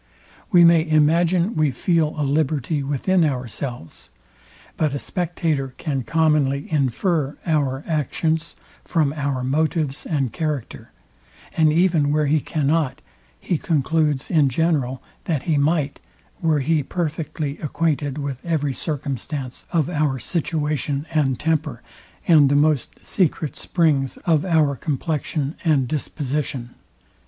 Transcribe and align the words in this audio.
We 0.51 0.63
may 0.63 0.83
imagine 0.89 1.53
we 1.55 1.69
feel 1.69 2.15
a 2.19 2.23
liberty 2.23 2.81
within 2.81 3.23
ourselves; 3.23 4.09
but 4.75 4.95
a 4.95 4.97
spectator 4.97 5.75
can 5.77 6.01
commonly 6.01 6.65
infer 6.71 7.37
our 7.45 7.83
actions 7.85 8.55
from 8.83 9.13
our 9.13 9.43
motives 9.43 10.07
and 10.07 10.33
character; 10.33 10.89
and 11.55 11.71
even 11.71 12.11
where 12.11 12.25
he 12.25 12.39
cannot, 12.39 12.99
he 13.39 13.59
concludes 13.59 14.31
in 14.31 14.49
general, 14.49 15.03
that 15.25 15.43
he 15.43 15.55
might, 15.55 15.99
were 16.41 16.61
he 16.61 16.81
perfectly 16.81 17.59
acquainted 17.59 18.17
with 18.17 18.43
every 18.43 18.73
circumstance 18.73 19.65
of 19.71 19.87
our 19.87 20.17
situation 20.17 21.05
and 21.11 21.39
temper, 21.39 21.83
and 22.27 22.49
the 22.49 22.55
most 22.55 23.05
secret 23.05 23.55
springs 23.55 24.17
of 24.25 24.45
our 24.45 24.75
complexion 24.75 25.53
and 25.63 25.87
disposition. 25.87 26.71